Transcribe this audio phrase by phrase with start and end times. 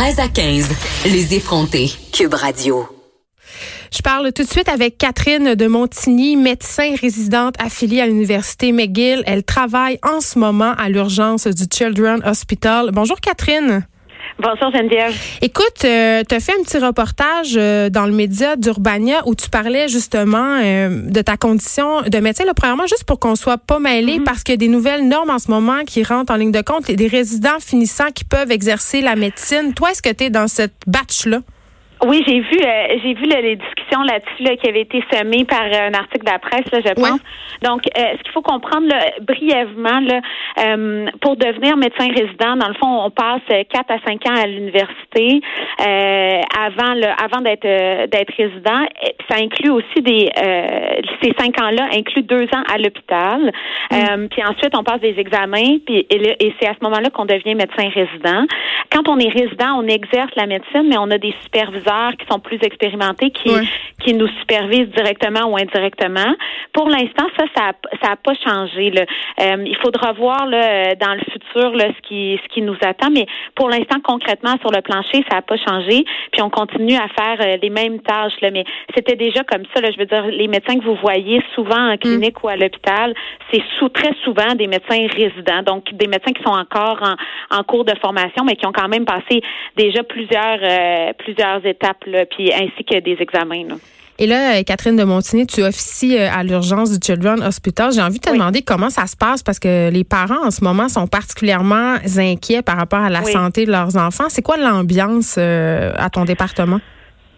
[0.00, 0.68] 13 à 15,
[1.12, 1.90] les effrontés.
[2.10, 2.88] Cube Radio.
[3.92, 9.22] Je parle tout de suite avec Catherine de Montigny, médecin résidente affiliée à l'Université McGill.
[9.26, 12.92] Elle travaille en ce moment à l'urgence du Children's Hospital.
[12.94, 13.86] Bonjour Catherine.
[14.38, 15.14] Bonjour Geneviève.
[15.42, 19.50] Écoute, euh, tu as fait un petit reportage euh, dans le média d'Urbania où tu
[19.50, 22.44] parlais justement euh, de ta condition de médecin.
[22.44, 24.24] Là, premièrement, juste pour qu'on soit pas mêlé, Mhm.
[24.24, 26.62] parce qu'il y a des nouvelles normes en ce moment qui rentrent en ligne de
[26.62, 29.74] compte, des résidents finissants qui peuvent exercer la médecine.
[29.74, 31.40] Toi, est-ce que tu es dans cette batch-là?
[32.06, 35.44] Oui, j'ai vu, euh, j'ai vu là, les discussions là-dessus là, qui avaient été semées
[35.44, 37.20] par euh, un article de la presse, là, je pense.
[37.62, 40.20] Donc, euh, ce qu'il faut comprendre là, brièvement, là,
[40.64, 44.34] euh, pour devenir médecin résident, dans le fond, on passe euh, 4 à 5 ans
[44.42, 45.42] à l'université
[45.86, 47.60] euh, avant le, avant d'être
[48.08, 48.86] d'être résident.
[49.28, 53.52] Ça inclut aussi des euh, ces cinq ans-là inclut deux ans à l'hôpital.
[53.92, 57.10] Euh, puis ensuite, on passe des examens, puis et, là- et c'est à ce moment-là
[57.10, 58.46] qu'on devient médecin résident.
[58.90, 62.40] Quand on est résident, on exerce la médecine, mais on a des superviseurs qui sont
[62.40, 63.50] plus expérimentés, qui
[64.00, 66.34] qui nous supervisent directement ou indirectement.
[66.72, 68.90] Pour l'instant, ça, ça a, ça a pas changé.
[68.90, 69.02] Là.
[69.40, 72.76] Euh, il faudra voir là, euh, dans le futur là, ce qui ce qui nous
[72.82, 76.04] attend, mais pour l'instant, concrètement, sur le plancher, ça a pas changé.
[76.32, 78.40] Puis on continue à faire euh, les mêmes tâches.
[78.40, 79.80] Là, mais c'était déjà comme ça.
[79.80, 83.14] Là, je veux dire, les médecins que vous voyez souvent en clinique ou à l'hôpital,
[83.52, 87.62] c'est sous très souvent des médecins résidents, donc des médecins qui sont encore en, en
[87.64, 89.42] cours de formation, mais qui ont quand même passé
[89.76, 93.64] déjà plusieurs euh, plusieurs étapes, là, puis ainsi que des examens.
[93.68, 93.74] Là.
[94.18, 97.90] Et là, euh, Catherine de Montigny, tu officies euh, à l'urgence du Children's Hospital.
[97.92, 98.36] J'ai envie de te Oui.
[98.36, 102.60] demander comment ça se passe parce que les parents en ce moment sont particulièrement inquiets
[102.60, 103.32] par rapport à la Oui.
[103.32, 104.26] santé de leurs enfants.
[104.28, 106.80] C'est quoi l'ambiance euh, à ton département?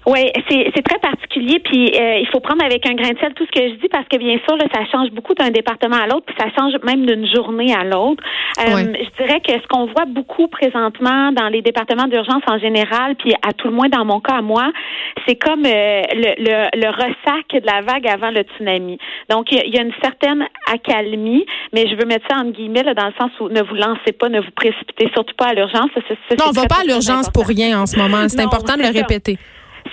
[0.04, 3.46] Oui, c'est très particulier, puis euh, il faut prendre avec un grain de sel tout
[3.46, 6.06] ce que je dis parce que bien sûr, là, ça change beaucoup d'un département à
[6.08, 8.22] l'autre, puis ça change même d'une journée à l'autre.
[8.58, 8.64] Euh.
[8.94, 13.32] Je dirais que ce qu'on voit beaucoup présentement dans les départements d'urgence en général, puis
[13.46, 14.72] à tout le moins dans mon cas à moi,
[15.26, 18.98] c'est comme euh, le, le, le ressac de la vague avant le tsunami.
[19.30, 22.94] Donc il y, a- une certaine accalmie, mais je veux mettre ça en guillemets là,
[22.94, 25.90] dans le sens où ne vous lancez pas, ne vous précipitez surtout pas à l'urgence.
[25.96, 28.28] Non, on c'est va pas à l'urgence pour rien en ce moment.
[28.28, 28.92] C'est important de le ça.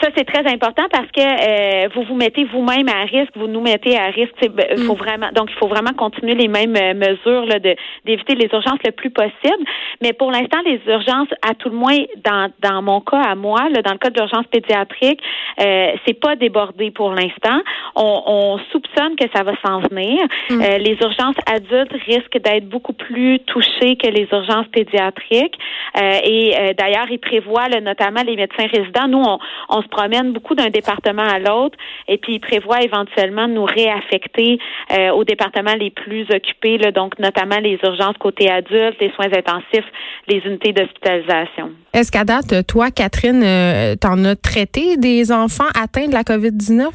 [0.02, 3.62] Ça, c'est très important parce que euh, vous vous mettez vous-même à risque, vous nous
[3.62, 4.34] mettez à risque.
[4.52, 4.88] Ben, Mm.
[4.88, 8.50] faut vraiment, donc, il faut vraiment continuer les mêmes euh, mesures là, de, d'éviter les
[8.52, 9.64] urgences le plus possible.
[10.02, 13.70] Mais pour l'instant, les urgences, à tout le moins dans, dans mon cas à moi,
[13.70, 15.22] là, dans le cas de l'urgence pédiatrique,
[15.60, 17.62] euh, c'est pas débordé pour l'instant.
[17.96, 20.24] On, on soupçonne que ça va s'en venir.
[20.50, 20.62] Mm.
[20.62, 25.58] Euh, les urgences adultes risquent d'être beaucoup plus touchées que les urgences pédiatriques.
[25.98, 29.08] Euh, et euh, d'ailleurs, ils prévoient là, notamment les médecins résidents.
[29.08, 29.40] Nous, on,
[29.70, 31.78] on se promène beaucoup d'un département à l'autre
[32.08, 34.60] et puis ils prévoient éventuellement de nous réaffecter
[34.92, 39.32] euh, aux départements les plus occupés, là, donc notamment les urgences côté adultes, les soins
[39.34, 39.86] intensifs,
[40.28, 41.72] les unités d'hospitalisation.
[41.94, 46.88] Est-ce qu'à date, toi, Catherine, euh, t'en as traité des enfants atteints de la COVID-19?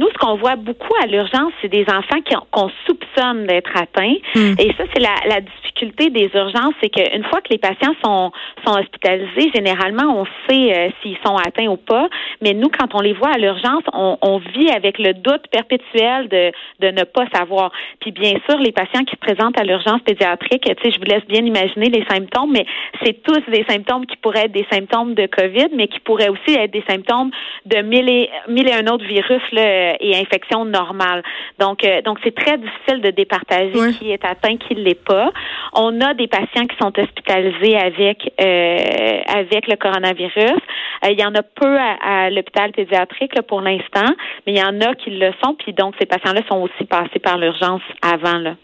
[0.00, 3.70] Nous, ce qu'on voit beaucoup à l'urgence, c'est des enfants qui ont- qu'on soupçonne d'être
[3.76, 4.16] atteints.
[4.34, 4.54] Hmm.
[4.58, 8.32] Et ça, c'est la, la difficulté des urgences, c'est qu'une fois que les patients sont,
[8.66, 12.08] sont hospitalisés, généralement, on sait euh, s'ils sont atteints ou pas.
[12.40, 16.28] Mais nous, quand on les voit à l'urgence, on, on vit avec le doute perpétuel
[16.28, 16.50] de,
[16.80, 17.70] de ne pas savoir.
[18.00, 21.04] Puis bien sûr, les patients qui se présentent à l'urgence pédiatrique, tu sais, je vous
[21.12, 22.64] laisse bien imaginer les symptômes, mais
[23.04, 26.54] c'est tous des symptômes qui pourraient être des symptômes de COVID, mais qui pourraient aussi
[26.56, 27.30] être des symptômes
[27.66, 31.22] de mille et, mille et un autres virus là, et infections normales.
[31.58, 35.30] Donc, euh, donc c'est très difficile de départager qui est atteint, qui ne l'est pas.
[35.72, 40.60] On a des patients qui sont hospitalisés avec euh, avec le coronavirus.
[41.04, 44.12] Euh, il y en a peu à, à l'hôpital pédiatrique là, pour l'instant,
[44.46, 45.54] mais il y en a qui le sont.
[45.54, 48.38] Puis donc, ces patients-là sont aussi passés par l'urgence avant.
[48.38, 48.54] Là.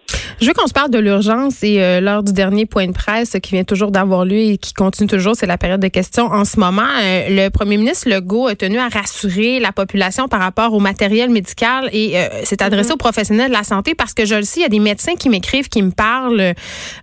[0.41, 3.37] Je veux qu'on se parle de l'urgence et euh, lors du dernier point de presse
[3.43, 6.45] qui vient toujours d'avoir lieu et qui continue toujours, c'est la période de questions en
[6.45, 6.83] ce moment.
[7.03, 11.31] euh, le premier ministre Legault a tenu à rassurer la population par rapport au matériel
[11.31, 14.61] médical et euh, s'est adressé aux professionnels de la santé parce que je le sais,
[14.61, 16.53] il y a des médecins qui m'écrivent, qui me parlent euh,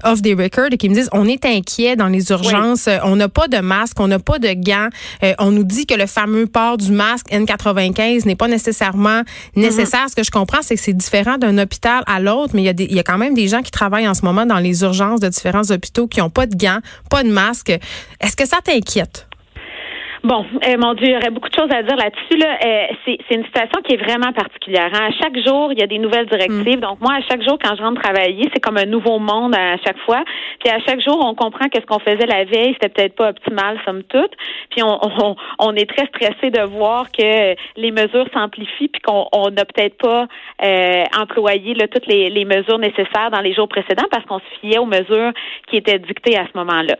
[0.03, 3.15] off the record et qui me disent on est inquiet dans les urgences, euh, on
[3.15, 4.89] n'a pas de masque, on n'a pas de gants,
[5.23, 9.21] euh, on nous dit que le fameux port du masque N95 n'est pas nécessairement
[9.55, 10.05] nécessaire.
[10.09, 12.69] Ce que je comprends, c'est que c'est différent d'un hôpital à l'autre, mais il y
[12.69, 14.45] a des, il y a quand même même des gens qui travaillent en ce moment
[14.45, 16.79] dans les urgences de différents hôpitaux qui n'ont pas de gants,
[17.09, 17.69] pas de masque.
[18.19, 19.27] Est-ce que ça t'inquiète?
[20.23, 22.37] Bon, euh, mon Dieu, il y aurait beaucoup de choses à dire là-dessus.
[22.37, 22.57] Là.
[22.65, 24.89] Euh, c'est, c'est une situation qui est vraiment particulière.
[24.93, 25.09] Hein.
[25.09, 26.77] À chaque jour, il y a des nouvelles directives.
[26.77, 26.79] Mm.
[26.79, 29.75] Donc, moi, à chaque jour, quand je rentre travailler, c'est comme un nouveau monde à
[29.85, 30.23] chaque fois.
[30.63, 33.31] Puis à chaque jour, on comprend que ce qu'on faisait la veille, c'était peut-être pas
[33.31, 34.31] optimal, somme toute.
[34.69, 39.49] Puis on, on, on est très stressé de voir que les mesures s'amplifient puis qu'on
[39.49, 40.27] n'a peut-être pas
[40.63, 44.59] euh, employé là, toutes les, les mesures nécessaires dans les jours précédents parce qu'on se
[44.61, 45.33] fiait aux mesures
[45.67, 46.95] qui étaient dictées à ce moment-là.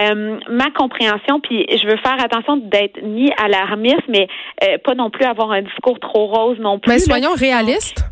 [0.00, 4.28] Euh, ma compréhension, puis je veux faire attention d'être ni alarmiste, mais
[4.62, 6.92] euh, pas non plus avoir un discours trop rose non plus.
[6.92, 8.04] Mais soyons réalistes.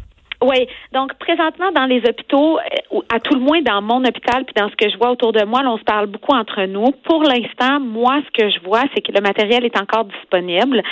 [0.42, 4.54] Oui, donc présentement dans les hôpitaux, euh, à tout le moins dans mon hôpital puis
[4.54, 6.90] dans ce que je vois autour de moi, là, on se parle beaucoup entre nous.
[7.04, 10.82] Pour l'instant, moi, ce que je vois, c'est que le matériel est encore disponible.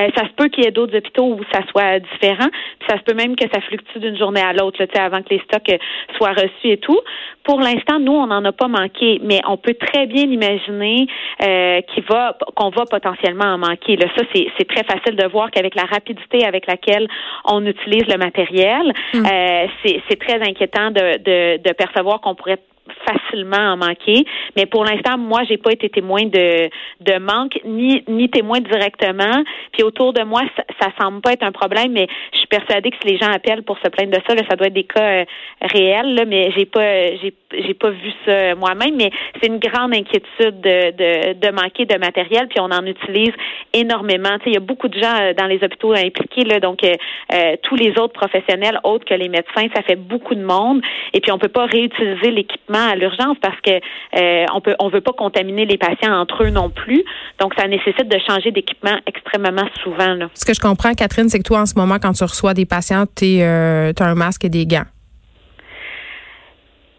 [0.00, 2.48] Euh, ça se peut qu'il y ait d'autres hôpitaux où ça soit différent,
[2.78, 5.40] puis ça se peut même que ça fluctue d'une journée à l'autre, avant que les
[5.40, 5.78] stocks euh,
[6.16, 6.98] soient reçus et tout.
[7.44, 11.06] Pour l'instant, nous, on n'en a pas manqué, mais on peut très bien imaginer
[11.42, 13.96] euh, qu'il va, qu'on va potentiellement en manquer.
[13.96, 17.06] Là, ça, c'est très facile de voir qu'avec la rapidité avec laquelle
[17.44, 19.26] on utilise le matériel, Mm.
[19.26, 19.66] Euh,
[20.08, 22.60] c'est très inquiétant de, de, de percevoir qu'on pourrait
[23.06, 24.24] facilement en manquer.
[24.56, 26.68] Mais pour l'instant, moi, j'ai pas été témoin de,
[27.00, 29.42] de manque, ni, ni témoin directement.
[29.72, 32.90] Puis autour de moi, ça, ça semble pas être un problème, mais je suis persuadée
[32.90, 34.84] que si les gens appellent pour se plaindre de ça, là, ça doit être des
[34.84, 35.24] cas euh,
[35.60, 36.14] réels.
[36.14, 38.96] Là, mais j'ai pas j'ai, j'ai pas vu ça moi-même.
[38.96, 39.10] Mais
[39.40, 43.32] c'est une grande inquiétude de, de, de manquer de matériel, puis on en utilise
[43.72, 44.36] énormément.
[44.46, 47.76] il y a beaucoup de gens euh, dans les hôpitaux impliqués, là, donc euh, tous
[47.76, 50.82] les autres professionnels autres que les médecins, ça fait beaucoup de monde.
[51.12, 54.88] Et puis on peut pas réutiliser l'équipement à l'urgence parce que euh, on peut on
[54.88, 57.04] veut pas contaminer les patients entre eux non plus.
[57.40, 60.14] Donc ça nécessite de changer d'équipement extrêmement souvent.
[60.14, 60.28] Là.
[60.34, 62.66] Ce que je comprends, Catherine, c'est que toi en ce moment, quand tu reçois des
[62.66, 64.84] patients, tu euh, as un masque et des gants.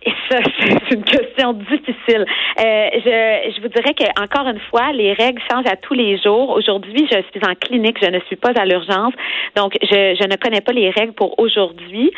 [0.05, 2.25] Et ça, c'est une question difficile.
[2.59, 6.17] Euh, je, je vous dirais que encore une fois, les règles changent à tous les
[6.19, 6.51] jours.
[6.51, 9.13] Aujourd'hui, je suis en clinique, je ne suis pas à l'urgence,
[9.55, 12.11] donc je, je ne connais pas les règles pour aujourd'hui.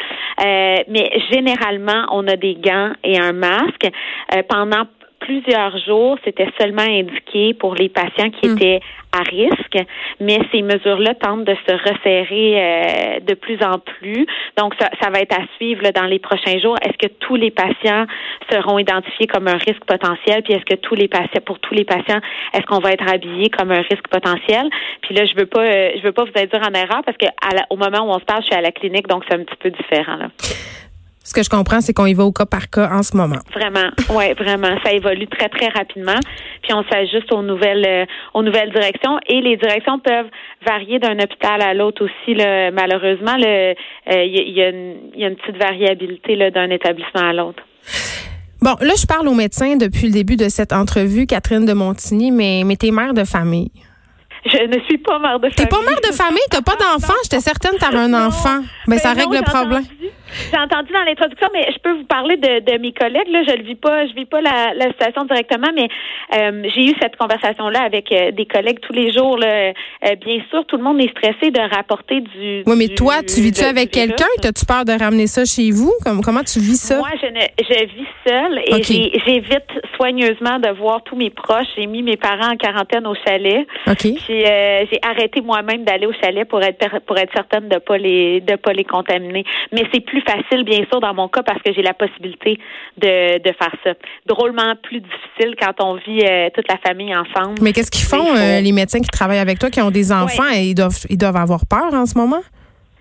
[0.46, 3.88] Euh, mais généralement, on a des gants et un masque.
[4.36, 4.84] Euh, pendant
[5.20, 8.56] plusieurs jours, c'était seulement indiqué pour les patients qui hmm.
[8.56, 8.80] étaient
[9.12, 9.78] à risque,
[10.20, 14.26] mais ces mesures-là tentent de se resserrer euh, de plus en plus.
[14.58, 16.76] Donc, ça, ça va être à suivre dans les prochains jours.
[16.82, 18.06] Est-ce que tous les patients
[18.52, 20.44] seront identifiés comme un risque potentiel?
[20.44, 22.20] Puis est-ce que tous les patients, pour tous les patients,
[22.54, 24.70] est-ce qu'on va être habillé comme un risque potentiel?
[25.02, 27.28] Puis là, je veux pas, euh, je veux pas vous dire en erreur parce que
[27.70, 29.58] au moment où on se parle, je suis à la clinique, donc c'est un petit
[29.58, 30.18] peu différent.
[30.18, 30.28] Là.
[31.28, 33.40] Ce que je comprends, c'est qu'on y va au cas par cas en ce moment.
[33.54, 34.74] Vraiment, oui, vraiment.
[34.82, 36.18] Ça évolue très, très rapidement.
[36.64, 39.20] Puis on s'ajuste aux nouvelles, euh, aux nouvelles directions.
[39.28, 40.30] Et les directions peuvent
[40.66, 42.34] varier d'un hôpital à l'autre aussi.
[42.34, 43.74] Là, malheureusement, il euh,
[44.24, 44.70] y, y, a
[45.28, 47.62] une petite variabilité d'un établissement à l'autre.
[48.62, 52.32] Bon, là, je parle aux médecins depuis le début de cette entrevue, Catherine de Montigny,
[52.32, 53.72] mais, mais t'es mère de famille.
[54.46, 55.56] Je ne suis pas mère de famille.
[55.58, 56.48] T'es pas mère de famille?
[56.50, 57.14] T'as pas d'enfant?
[57.24, 58.62] J'étais certaine que t'avais un enfant.
[58.88, 59.84] Mais ben, ça règle le problème.
[60.52, 63.30] J'ai entendu dans l'introduction, mais je peux vous parler de, de mes collègues.
[63.30, 65.88] Là, je ne vis pas, je vis pas la, la situation directement, mais
[66.38, 69.38] euh, j'ai eu cette conversation-là avec euh, des collègues tous les jours.
[69.38, 69.74] Là.
[70.06, 72.64] Euh, bien sûr, tout le monde est stressé de rapporter du.
[72.66, 74.26] Oui, mais toi, tu vis-tu avec quelqu'un?
[74.42, 75.94] T'as-tu peur de ramener ça chez vous?
[76.04, 76.98] Comment, comment tu vis ça?
[76.98, 78.84] Moi, je, ne, je vis seule et
[79.26, 81.68] j'évite soigneusement de voir tous mes proches.
[81.78, 83.66] J'ai mis mes parents en quarantaine au chalet.
[83.88, 84.08] OK.
[84.28, 88.56] J'ai arrêté moi-même d'aller au chalet pour être pour être certaine de pas les de
[88.56, 89.44] pas les contaminer.
[89.72, 92.60] Mais c'est plus facile, bien sûr, dans mon cas, parce que j'ai la possibilité
[92.98, 93.92] de, de faire ça.
[94.26, 97.60] Drôlement plus difficile quand on vit euh, toute la famille ensemble.
[97.62, 100.50] Mais qu'est-ce qu'ils font, euh, les médecins qui travaillent avec toi, qui ont des enfants,
[100.54, 102.42] et ils doivent, ils doivent avoir peur en ce moment?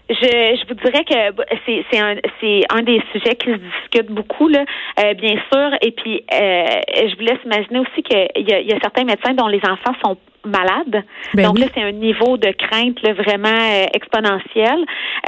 [0.08, 3.56] Je, je vous dirais que bah, c'est c'est un c'est un des sujets qui se
[3.56, 4.64] discute beaucoup là,
[5.00, 5.70] euh, bien sûr.
[5.82, 9.34] Et puis je vous laisse imaginer aussi qu'il y a, il y a certains médecins
[9.34, 11.04] dont les enfants sont malades.
[11.34, 14.78] Ben Donc là, c'est un niveau de crainte là, vraiment euh, exponentiel.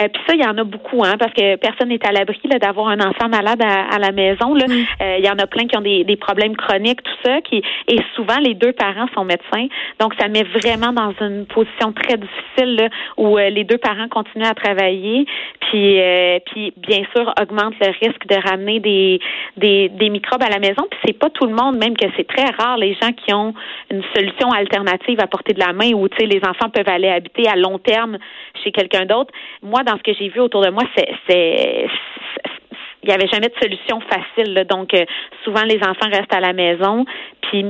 [0.00, 2.38] Euh, Puis ça, il y en a beaucoup, hein, parce que personne n'est à l'abri
[2.60, 4.54] d'avoir un enfant malade à, la maison.
[4.54, 4.64] Là.
[4.68, 7.62] Euh, il y en a plein qui ont des, des, problèmes chroniques, tout ça, qui
[7.88, 9.66] et souvent les deux parents sont médecins.
[10.00, 14.46] Donc ça met vraiment dans une position très difficile là, où les deux parents continuent
[14.46, 15.26] à travailler.
[15.60, 15.98] Puis
[16.46, 19.20] puis bien sûr augmente le risque de ramener des
[19.56, 20.86] des, des microbes à la maison.
[20.90, 23.54] Puis c'est pas tout le monde, même que c'est très rare les gens qui ont
[23.90, 27.56] une solution alternative à porter de la main où les enfants peuvent aller habiter à
[27.56, 28.18] long terme
[28.62, 29.32] chez quelqu'un d'autre.
[29.62, 31.86] Moi, dans ce que j'ai vu autour de moi, c'est
[33.02, 34.66] il n'y avait jamais de solution facile.
[34.68, 35.04] Donc, euh,
[35.44, 37.04] souvent, les enfants restent à la maison.
[37.42, 37.64] Puis,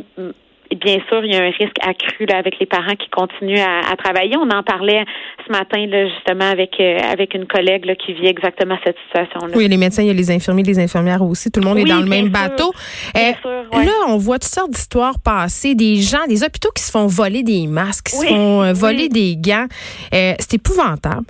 [0.76, 3.96] bien sûr, il y a un risque accru là, avec les parents qui continuent à,
[3.96, 4.36] travailler.
[4.36, 5.04] On en parlait
[5.46, 9.56] ce matin là, justement avec euh, avec une collègue là, qui vit exactement cette situation-là.
[9.56, 11.50] Oui, les médecins, il y a les infirmiers, les infirmières aussi.
[11.50, 12.72] Tout le monde est dans le même bateau.
[13.16, 13.32] Euh,
[13.72, 17.42] là, on voit toutes sortes d'histoires passer, des gens, des hôpitaux qui se font voler
[17.42, 19.66] des masques, qui se font euh, voler des gants.
[20.12, 21.26] c'est épouvantable.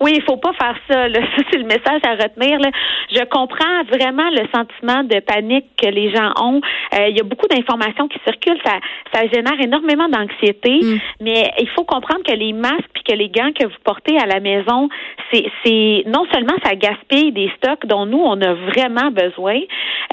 [0.00, 1.08] Oui, il faut pas faire ça.
[1.08, 1.20] Là.
[1.36, 2.58] Ça, c'est le message à retenir.
[2.58, 2.70] Là.
[3.12, 6.60] Je comprends vraiment le sentiment de panique que les gens ont.
[6.94, 8.60] Euh, il y a beaucoup d'informations qui circulent.
[8.64, 8.78] Ça,
[9.12, 10.80] ça génère énormément d'anxiété.
[10.82, 10.98] Mm.
[11.20, 14.26] Mais il faut comprendre que les masques puis que les gants que vous portez à
[14.26, 14.88] la maison,
[15.32, 19.58] c'est, c'est non seulement ça gaspille des stocks dont nous on a vraiment besoin,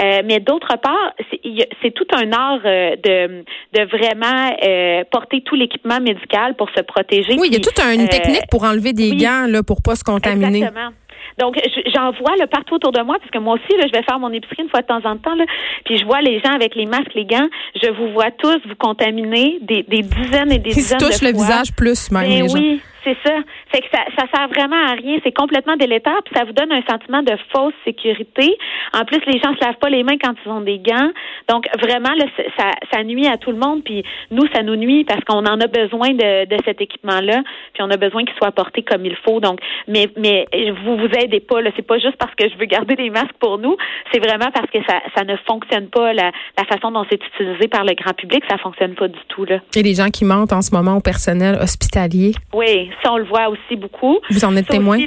[0.01, 1.39] euh, mais d'autre part, c'est,
[1.81, 3.43] c'est tout un art euh, de,
[3.73, 7.35] de vraiment porter tout l'équipement médical pour se protéger.
[7.37, 10.03] Oui, il y a toute une technique pour enlever des gants là pour pas se
[10.03, 10.59] contaminer.
[10.59, 10.91] Exactement.
[11.37, 11.59] Donc,
[11.93, 14.19] j'en vois là, partout autour de moi, parce que moi aussi, là, je vais faire
[14.19, 15.45] mon épicerie une fois de temps en temps, là,
[15.83, 17.47] puis je vois les gens avec les masques, les gants,
[17.81, 21.21] je vous vois tous vous contaminer des, des dizaines et des Ils dizaines se touchent
[21.21, 22.29] le visage plus même.
[22.29, 23.35] Ben oui, c'est ça.
[23.71, 25.19] Fait que ça, ça sert vraiment à rien.
[25.23, 28.57] C'est complètement délétère, puis ça vous donne un sentiment de fausse sécurité.
[28.93, 31.11] En plus, les gens se lavent pas les mains quand ils ont des gants.
[31.47, 32.25] Donc, vraiment, là,
[32.57, 33.83] ça, ça nuit à tout le monde.
[33.83, 37.43] Puis nous, ça nous nuit parce qu'on en a besoin de, de cet équipement-là.
[37.73, 39.39] Puis on a besoin qu'il soit porté comme il faut.
[39.39, 40.47] Donc, mais, mais
[40.83, 41.61] vous vous aidez pas.
[41.61, 41.69] Là.
[41.75, 43.77] C'est pas juste parce que je veux garder des masques pour nous.
[44.11, 46.13] C'est vraiment parce que ça, ça ne fonctionne pas.
[46.13, 49.45] La, la façon dont c'est utilisé par le grand public, ça fonctionne pas du tout.
[49.45, 49.59] Là.
[49.75, 52.33] Et les gens qui mentent en ce moment au personnel hospitalier?
[52.53, 54.19] Oui, ça, on le voit aussi beaucoup.
[54.29, 54.97] Vous en êtes témoin?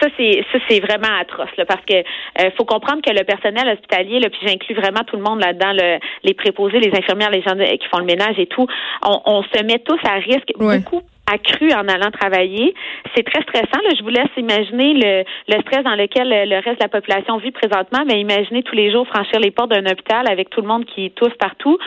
[0.00, 3.68] ça, c'est ça, c'est vraiment atroce, là, parce que euh, faut comprendre que le personnel
[3.68, 5.72] hospitalier, là, puis j'inclus vraiment tout le monde là-dedans,
[6.24, 8.66] les préposés, les infirmières, les gens qui font le ménage et tout,
[9.04, 12.74] on, se met tous à risque beaucoup accru en allant travailler.
[13.14, 13.80] C'est très stressant.
[13.96, 17.50] Je vous laisse imaginer le, le stress dans lequel le reste de la population vit
[17.50, 20.84] présentement, mais imaginez tous les jours franchir les portes d'un hôpital avec tout le monde
[20.84, 21.78] qui tousse partout.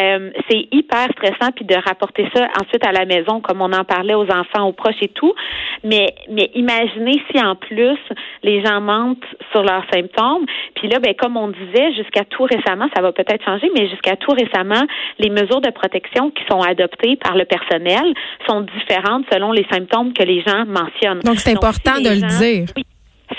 [0.00, 3.84] Euh, c'est hyper stressant, puis de rapporter ça ensuite à la maison, comme on en
[3.84, 5.34] parlait aux enfants, aux proches et tout.
[5.82, 7.98] Mais, mais imaginez si en plus
[8.42, 10.46] les gens mentent sur leurs symptômes.
[10.76, 14.16] Puis là, ben, comme on disait, jusqu'à tout récemment, ça va peut-être changer, mais jusqu'à
[14.16, 14.82] tout récemment,
[15.18, 18.14] les mesures de protection qui sont adoptées par le personnel
[18.48, 18.93] sont différentes
[19.32, 21.20] selon les symptômes que les gens mentionnent.
[21.20, 22.66] Donc, c'est important de le dire.
[22.76, 22.84] Oui.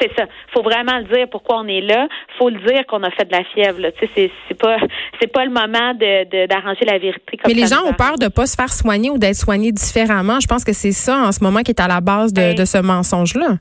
[0.02, 0.26] C'est ça.
[0.54, 2.08] Faut vraiment le dire pourquoi on est là.
[2.38, 3.80] Faut le dire qu'on a fait de la fièvre.
[4.00, 4.78] Tu sais, c'est pas
[5.22, 7.38] c'est pas le moment de d'arranger la vérité.
[7.38, 10.40] Comme Mais les gens ont peur de pas se faire soigner ou d'être soignés différemment.
[10.40, 12.66] Je pense que c'est ça en ce moment qui est à la base de, ben,
[12.66, 13.58] ce mensonge-là.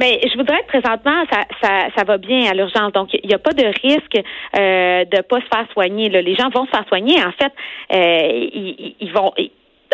[0.00, 2.92] Mais ben, je voudrais que présentement, ça, ça, ça va bien à l'urgence.
[2.92, 4.16] Donc, il n'y a pas de risque
[4.58, 6.08] euh, de pas se faire soigner.
[6.08, 7.22] Les gens vont se faire soigner.
[7.22, 7.52] En fait,
[7.92, 9.32] euh, ils, ils, vont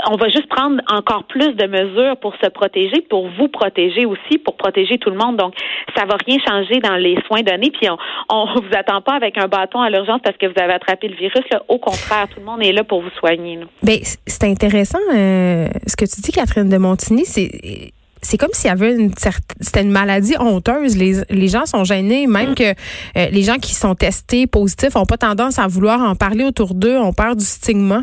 [0.06, 4.38] on va juste prendre encore plus de mesures pour se protéger, pour vous protéger aussi,
[4.38, 5.36] pour protéger tout le monde.
[5.36, 5.54] Donc,
[5.96, 7.70] ça va rien changer dans les soins donnés.
[7.70, 7.88] Puis,
[8.28, 11.08] on, ne vous attend pas avec un bâton à l'urgence parce que vous avez attrapé
[11.08, 11.44] le virus.
[11.68, 13.58] Au contraire, tout le monde est là pour vous soigner.
[13.82, 17.24] Ben, c'est intéressant euh, ce que tu dis, Catherine de Montigny.
[17.24, 17.92] C'est
[18.22, 19.12] c'est comme s'il y avait une
[19.60, 20.96] c'était une maladie honteuse.
[20.96, 25.06] Les, les gens sont gênés, même que euh, les gens qui sont testés positifs ont
[25.06, 28.02] pas tendance à vouloir en parler autour d'eux, ont peur du stigma.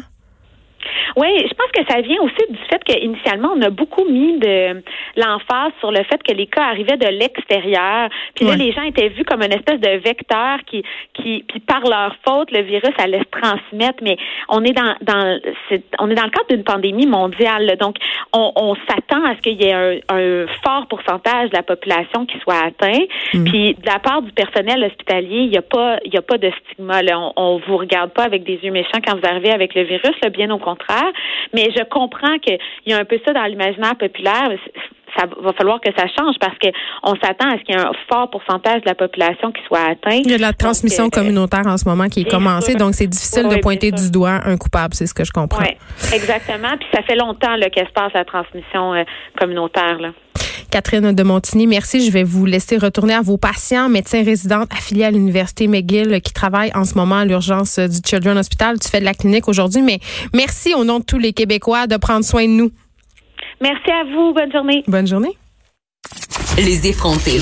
[1.15, 4.81] Oui, je pense que ça vient aussi du fait qu'initialement, on a beaucoup mis de
[5.15, 8.10] l'emphase sur le fait que les cas arrivaient de l'extérieur.
[8.36, 11.81] Puis là, les gens étaient vus comme une espèce de vecteur qui, qui, puis par
[11.81, 14.03] leur faute, le virus allait se transmettre.
[14.03, 14.17] Mais
[14.50, 15.39] on est dans, dans
[16.00, 17.75] on est dans le cadre d'une pandémie mondiale.
[17.79, 17.98] Donc,
[18.34, 22.25] on, on s'attend à ce qu'il y ait un, un, fort pourcentage de la population
[22.25, 23.05] qui soit atteint.
[23.34, 23.43] Mm.
[23.46, 26.38] Puis de la part du personnel hospitalier, il n'y a pas, il y a pas
[26.38, 27.01] de stigma.
[27.01, 27.19] Là.
[27.19, 30.13] On, on vous regarde pas avec des yeux méchants quand vous arrivez avec le virus.
[30.22, 31.12] Là, bien au contraire.
[31.53, 34.50] Mais je comprends qu'il y a un peu ça dans l'imaginaire populaire
[35.17, 37.91] ça va falloir que ça change parce qu'on s'attend à ce qu'il y ait un
[38.09, 40.19] fort pourcentage de la population qui soit atteint.
[40.24, 42.93] Il y a de la transmission euh, communautaire en ce moment qui est commencée, donc
[42.93, 45.63] c'est difficile de pointer du doigt un coupable, c'est ce que je comprends.
[45.63, 45.75] Oui,
[46.13, 46.77] exactement.
[46.77, 49.03] Puis ça fait longtemps qu'elle se passe la transmission euh,
[49.39, 49.97] communautaire.
[50.00, 50.09] Là.
[50.69, 52.05] Catherine de Montigny, merci.
[52.05, 56.33] Je vais vous laisser retourner à vos patients, médecins résidents affiliés à l'Université McGill qui
[56.33, 58.79] travaillent en ce moment à l'urgence du Children's Hospital.
[58.79, 60.00] Tu fais de la clinique aujourd'hui, mais
[60.33, 62.71] merci au nom de tous les Québécois de prendre soin de nous.
[63.62, 64.33] Merci à vous.
[64.33, 64.83] Bonne journée.
[64.88, 65.38] Bonne journée.
[66.57, 67.39] Les effrontés.